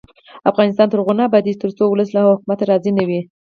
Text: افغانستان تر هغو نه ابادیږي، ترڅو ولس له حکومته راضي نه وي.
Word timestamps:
افغانستان 0.51 0.87
تر 0.89 0.97
هغو 1.01 1.13
نه 1.19 1.23
ابادیږي، 1.29 1.59
ترڅو 1.63 1.83
ولس 1.87 2.09
له 2.15 2.21
حکومته 2.33 2.63
راضي 2.71 2.91
نه 2.97 3.03
وي. 3.07 3.21